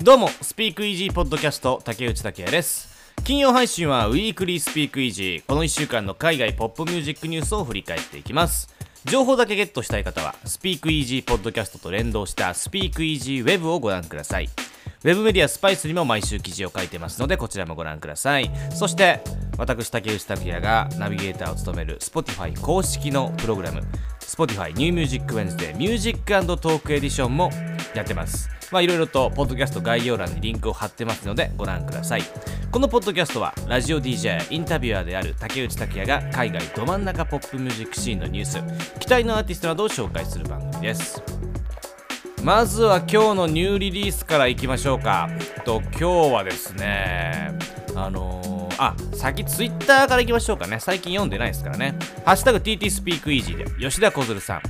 [0.00, 3.12] どうもスピークイージーポッドキャスト竹内拓也です。
[3.24, 5.44] 金曜配信はウィークリースピークイージー。
[5.44, 8.72] この1週間の海外ポップミュージックニュースを振り返っていきます。
[9.04, 14.48] 情報だけゲットしたい方はスピークイージーポッドキャストと連動したスピークイージーウェブをご覧ください。
[15.04, 18.50] ウェブメディアスパイスにも毎週記事を書いてますのでこちらもご覧ください。
[18.72, 19.20] そして
[19.56, 23.82] 私竹内拓也がナビゲーターを務める Spotify 公式のプログラム
[24.28, 27.50] Spotify New Music Wednesday Music Took Edition も
[27.94, 28.50] やってます。
[28.70, 32.22] まあいろいろとポッドキャスト概要欄にリンクを貼ってますのでご覧ください。
[32.70, 41.22] このポッドキャストはラジオ DJ インタビュアーである竹内拓也が海外ど真ん中ポップミュージックシーンのニュース期待のアーティストなどを紹介する番組です。
[42.44, 45.30] まずは今日のニューリリースからいきましょうか。
[45.64, 47.56] と今日はですね
[47.94, 50.78] あのーあ、先ツイッターからいきましょうかね。
[50.80, 51.98] 最近読んでないですからね。
[52.24, 54.62] ハッシュタグ TT スピークイージーで、吉田小鶴さん。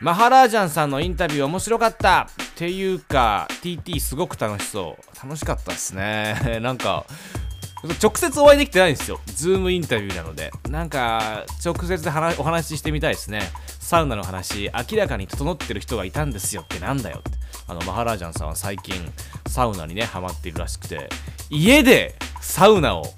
[0.00, 5.26] マハラージャンさんのインタビュー面白かったっていうか、TT すごく楽しそう。
[5.26, 6.58] 楽しかったですね。
[6.62, 7.06] なんか、
[8.02, 9.20] 直接お会いできてないんですよ。
[9.26, 10.52] ズームインタビューなので。
[10.68, 12.08] なんか、直接
[12.38, 13.50] お話ししてみたいですね。
[13.80, 17.30] サウナの話、明らかに整ってる人がいたんですよってなんだよって。
[17.68, 18.94] あの、マハラージャンさんは最近、
[19.48, 21.08] サウナにね、ハマっているらしくて、
[21.50, 23.12] 家でサウナを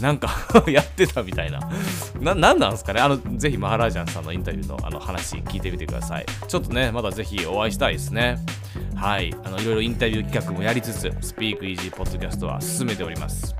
[0.00, 0.30] なんか
[0.66, 1.60] やってたみたいな。
[2.20, 3.00] な、なんなんすかね？
[3.00, 6.26] あの、ぜひマハラージャンさんのインタビューのあの話聞いてみてください。
[6.48, 8.38] ちょっとね、まだぜひお会いしたいですね。
[8.94, 9.34] はい。
[9.44, 13.54] あの、いろいろインタビュー企画もやりつつ、スピークイージーポッドキャストは進めております。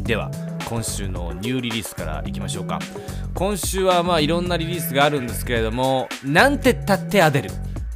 [0.00, 0.30] では、
[0.66, 2.78] 今週のニューリリースからいきましょうか。
[3.34, 7.50] 今週はまあいろんなリリースがあるんですけれども、なんてったってアデル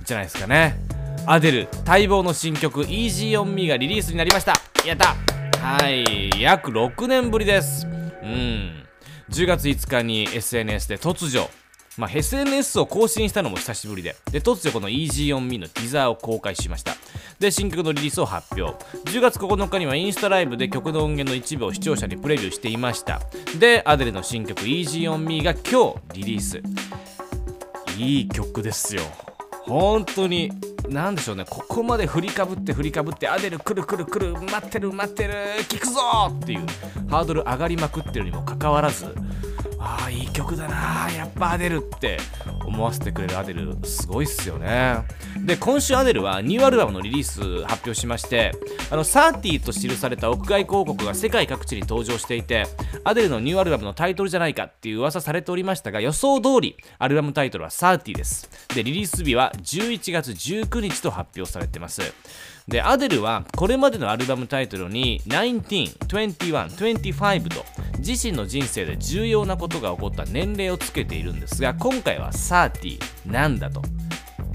[0.05, 0.79] じゃないですかね。
[1.27, 4.55] アデル待望の新曲 Easy on Me がリリースになりました。
[4.87, 5.15] やった
[5.61, 8.85] はい約6年ぶりですうん
[9.31, 11.49] 10月5日に SNS で突如
[11.99, 16.93] まあ、SNS を更新したのも久しぶりで、で、突如この Easy on Me のティザーを公開しました。
[17.41, 18.85] で、新曲のリリースを発表。
[19.11, 23.21] 10月9日にはインスタライブで曲の音源の一部を視聴者にプレビューしていました。
[23.59, 26.63] で、アデルの新曲 Easy on Me が今日リリース。
[27.97, 29.03] いい曲ですよ。
[29.69, 30.51] 本当に
[30.89, 31.45] 何でしょうね。
[31.49, 35.35] ここまで振りかぶって振りかぶってアデルくるくるくる待ってる待ってる
[35.69, 36.61] 聞くぞっていう
[37.09, 39.15] ハードル上がりまくってるにもかかわらず
[39.81, 41.09] ああいい曲だな。
[41.17, 42.19] やっぱアデルって
[42.65, 44.97] 思わせてくれるアデルすごいっすよね。
[45.45, 48.53] で今週アデルはニューアルバムのリリース発表しまして
[48.91, 52.67] あのサーティと記された屋外広告が世界各地に登場していて
[53.05, 58.51] アデルのニューアルバムのタイトルじゃないかっていう噂されておりましたが予想通りアルバムタイトルはサーティです。
[58.75, 62.03] でリリース日は11月19日と発表されてます。
[62.69, 67.65] でアデルはこれまでのアルバムタイトルに19、21、25と
[67.99, 73.83] 自身の人生で重要なことが起こった年齢をつけているんですが今回は30なんだと。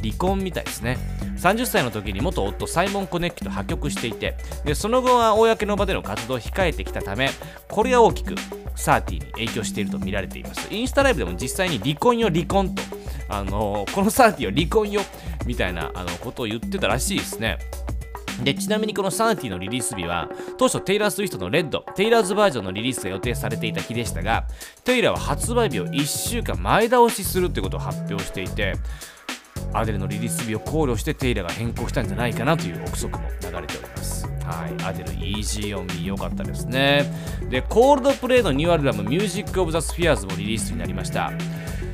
[0.01, 0.97] 離婚みたいですね。
[1.37, 7.29] 30歳の時に元夫サイモン・コネッキと破局していてでその後は公の場での活動を控えてきたため
[7.69, 8.35] これが大きく
[8.75, 10.67] サーティに影響していると見られています。
[10.71, 12.83] インスタライブでも実際に離婚よ離婚と
[13.29, 15.01] あの、このサーティは離婚よ
[15.45, 17.57] みたいなあのことを言ってたらしいですね。
[18.41, 24.45] で、ちなみにこのサーティのリリース日は、当初テイラー・スウィフトのレッド、テイラーズバージョンのリリースが予定されていた日でしたが、
[24.83, 28.73] テイラーは発売日を1週間前倒しするということを発表していて、
[29.73, 34.27] アデルのリリース日を考慮してテイラーが変更したんじゃないかなという憶測も流れております。
[34.45, 37.05] はい、アデル Easy on Me 良かったですね。
[37.49, 41.31] で、コールドプレイのニューアルバム Music of the Spheres もリリースになりました。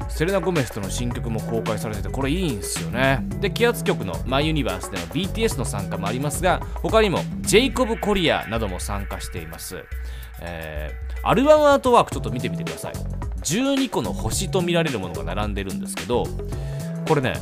[0.10, 3.26] セレナ・ゴメスとの新曲も公開されててこれいいんすよね。
[3.40, 9.84] で気圧局のマイユニバースでの BTS の参加もありますが他にもジェイコブ・コリアなども参加しています。
[10.42, 12.94] えー、アルバムアートワークちょっと見てみてください。
[13.44, 16.26] 12個の星と見られるものが並んでるんですけど
[17.08, 17.34] これね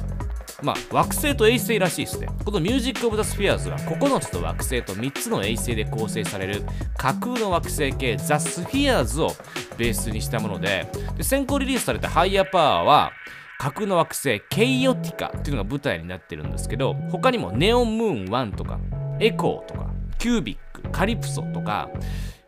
[0.63, 2.27] まあ、惑星と衛星らしいですね。
[2.43, 6.63] このミュージック・オブ・ザ・スフィアーズは9つの惑星と3つの衛星で構成される
[6.97, 9.31] 架空の惑星系ザ・スフィアーズを
[9.77, 13.11] ベースにしたものでで先行リリースされたハイヤーパワーは
[13.59, 18.79] 架空の惑星ケイオティカっていうのが舞台になってるんですけど他にもネオンムーン1とか
[19.19, 19.89] エコーとか
[20.19, 21.89] キュービックカリプソとか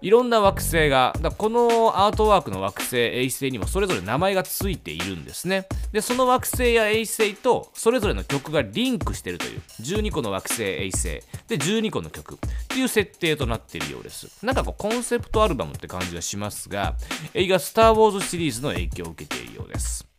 [0.01, 5.67] いろんな惑星が、だこのアートワークの惑星、衛星にもそれぞれ名前がついているんですね。
[5.91, 12.37] で、その惑星や衛星とそれぞれの曲がリンクしてるという、12個の惑星、衛星、で、12個の曲っ
[12.69, 14.45] ていう設定となっているようです。
[14.45, 16.95] なんかこう、コンセプトアルバムって感じがしますが、
[17.33, 20.09] 映画スター・ウォーズシリーズの影響を受けているようです。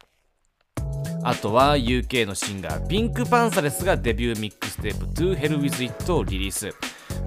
[1.23, 6.75] あとは UK のシンガーピンクパンサレスがデビューミックステープ To Hell With It をリリース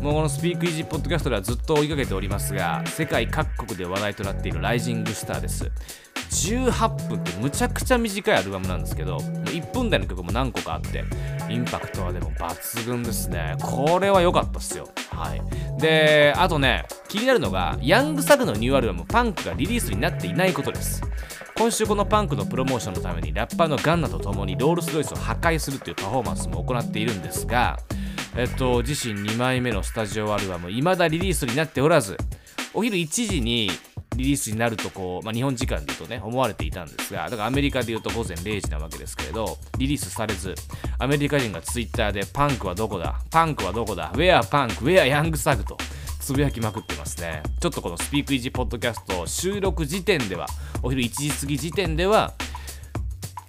[0.01, 5.71] もうこのスピークイージーポッドキャストではずっと追いかけておりますが世界各国で話題となっているライジングスターです。
[6.33, 11.03] 18分ってむちゃくちゃ短いアルバムなんですけど1分台の曲も何個かあって
[11.47, 13.55] インパクトはでも抜群ですね。
[13.61, 14.89] これは良かったっすよ。
[15.11, 15.41] はい。
[15.79, 21.03] であとね気になるのがヤングサグのニューアルバムパンクがリリースになっていないことです。
[21.55, 27.77] 今週このパンクのプロモーションのためにラッパーのガンナと共にロールス・ロイスを破壊するというパフォーマンスも行っているんですが
[28.35, 32.17] えっと自身2枚目のスタジオアルバム未だリリースになっておらず
[32.73, 33.69] お昼1時に
[34.15, 40.55] リリースになるとこう、まあ、日本時間で言うとね思われていたんですがだからアメリカで言うと午前0時なわけですけれどリリースされず
[40.99, 45.77] アメリカ人がツイッターでパンクはどこだパンクはどこだウェアパンクウェアヤングサグと
[46.19, 47.43] つぶやきまくってますね。
[47.59, 50.47] ちょっとこのスピークイージーポッドキャスト収録時点では
[50.81, 52.33] お昼1時過ぎ時点では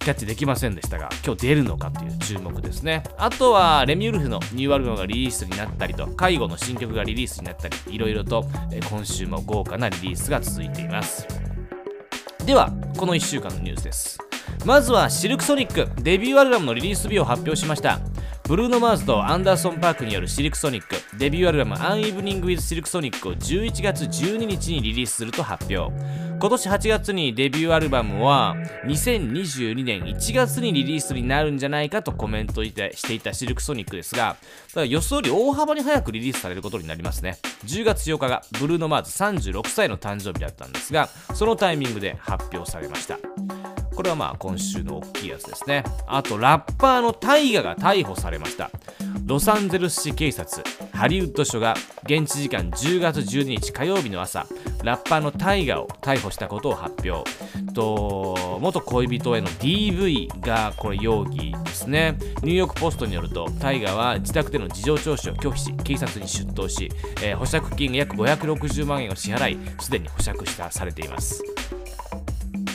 [0.05, 3.03] キャッチできませんでしたが今日出るのかという注目ですね。
[3.17, 8.45] あとはレミウルフのニューアルバムがリリースになったりと介護の新曲がリリースになったりいろいろと
[8.91, 11.27] 今週も豪華なリリースが続いています。
[12.45, 14.19] ではこの1週間のニュースです。
[14.67, 17.99] まずはシルクソニックデビューアルバムのリリース日を発表しました。
[18.47, 20.97] ブルーノ・マーズとアンダーソン・パークによるシルクソニック。
[21.17, 25.91] デビューアルバム「アン・イブニング・ウィズ・シルクソニック」を11月12日にリリースすると発表。
[26.39, 28.55] 今年8月にデビューアルバムは
[28.85, 34.37] 2022年1月にリリースになるんじゃないかとコメントしていたシルクソニックですが
[34.75, 37.39] ただ予想より大幅に早くリリースされることになりますね。
[37.65, 39.11] 10月8日がブルーノ・マーズ
[39.51, 43.19] 36歳の誕生日だったんですがそのタイミングで発表されました。
[43.95, 45.85] これはまあ今週の大きいやつですね。
[46.07, 48.71] あとラッパーのタイガが逮捕されました。
[49.27, 50.63] ロサンゼルス市警察
[50.93, 54.47] ハリウッド署が現地時間10月12日火曜日の朝
[54.83, 57.25] ラッパーのタイガを逮捕したことを発表。
[57.73, 62.17] と元恋人への DV がこれ容疑ですね。
[62.43, 66.91] ニューヨークポストによるとタイガは自宅での事情聴取を拒否し警察に出頭し、
[67.23, 71.43] えー、保釈金約560万円を支払いすでに保釈したされています。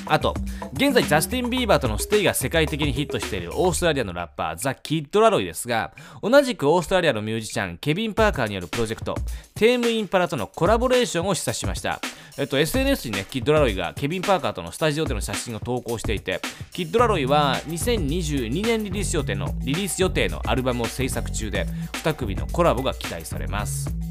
[0.10, 0.34] あと、
[0.74, 9.16] 現在ジャスティン・ビーバーとのステイが世界的にヒットしているオーストラリアのラッパーザ・キッド・ラロイですが、同じくオーストラリアのミュージシャンケビン・パーカーによるプロジェクト、
[9.54, 12.02] テーム・インパラとのコラボレーションを示唆しました。
[12.40, 16.42] えっと、SNS にね、キッド・ラロイがケビン・パーカーとのスタジオでの写真を投稿していて、
[16.74, 21.68] キッド・ラロイは2022年リリース予定のリリース予定のアルバムを制作中で、
[22.04, 24.09] 2組のコラボが期待されます。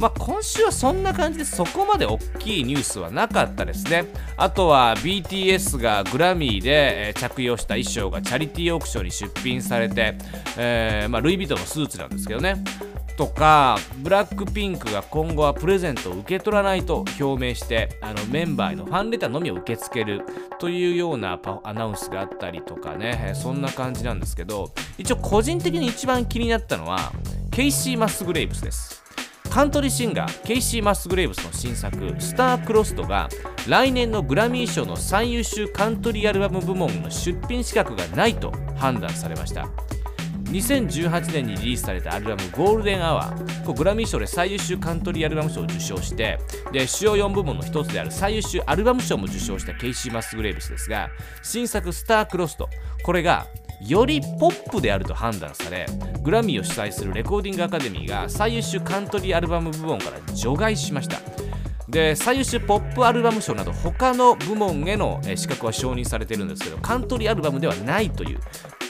[0.00, 4.06] まあ、今週はそんな感じでそこまで大きいニュースはなかったですね。
[4.38, 10.16] あとは BTS がグラミーで、着用した衣装がチャリティーオークションに出品されて、
[10.56, 12.64] えー、まあ、ルイ・ヴィトンのスーツなんですけどね。
[13.18, 20.22] とかブラックピンクが今後はプレゼントを受け取らないと表明してあのメンバーへのファンレターのみを受け付ける
[20.58, 27.12] というようなアナウンスがあったりとかねそんな感じなんですけど一応個人的に一番気になったのは
[27.50, 28.99] ケイシー・マスグレイブスです
[29.50, 33.28] カントリーシンガーケイシー・マスグレーブスの新作「スター・クロスト」が
[33.68, 39.68] 来年のグラミー賞の最優秀カントリーアルバム部門の出品資格がないと判断されました。
[40.50, 46.38] 2018年にリリースされたアルバム「ゴールデンアワー」こグラミー賞で最優秀カントリーアルバム賞を受賞して
[46.72, 51.10] で主要4部門の一つである最優秀アルバム賞も受賞したケイシー・マスグレーブスですが
[51.42, 52.68] 新作「スター・クロスト」
[53.04, 53.46] これが
[53.80, 55.86] よりポップであると判断され
[56.22, 61.18] グラミーを主催するレコーディングアカデミーが最優秀カントリーアルバム部門から除外しました。
[61.88, 68.38] で最優秀ポップアルバム賞など他の部門への資格は承認されてるんですけどカントリーアルバムではないという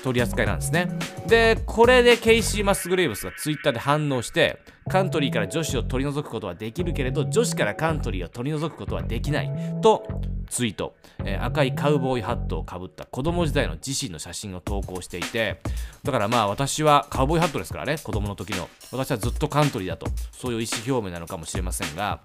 [0.02, 0.88] 取り扱いなんですね。
[1.26, 4.58] でこれでケイシー・マスグレイブスがツイッターで反応して
[4.88, 9.50] カントリーから女子を取り除くことはできるけれど女子からカントリーを取り除くことはできない。
[9.82, 10.06] と
[10.48, 15.60] ツイート、えー、赤いカウボーイハットをかぶった子供時代の自身の写真を投稿していて
[16.02, 18.68] だからまあ私はカウボーイハットですからね子供の時の。
[18.90, 20.06] 私はずっとカントリーだと。
[20.32, 22.20] そういう意思表明なのかもしれませんが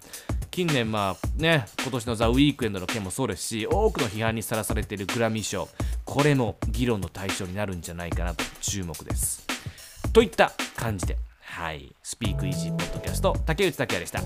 [0.50, 5.68] 近年まあね今年のザ・ウィークエンドの件もそうですし多くの批判にさらされているグラミー賞
[6.04, 9.46] これも議論の対象になるんじゃないかなと注目です。
[10.12, 11.18] といった感じで
[11.56, 11.94] はい。
[12.02, 14.20] スピークイージーポッドキャスト竹内拓也でした。